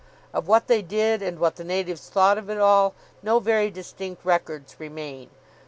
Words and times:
Of 0.33 0.47
what 0.47 0.65
they 0.65 0.81
did 0.81 1.21
and 1.21 1.37
what 1.37 1.57
the 1.57 1.63
natives 1.63 2.09
thought 2.09 2.39
of 2.39 2.49
it 2.49 2.57
all, 2.57 2.95
no 3.21 3.37
very 3.39 3.69
distinct 3.69 4.25
records 4.25 4.75
remain. 4.79 5.29